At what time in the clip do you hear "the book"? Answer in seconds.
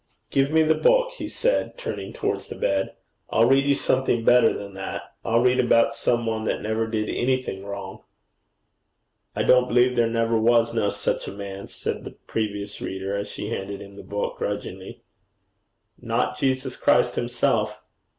0.63-1.11, 13.95-14.39